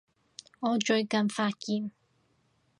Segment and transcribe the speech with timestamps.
[0.61, 1.91] 我最近發現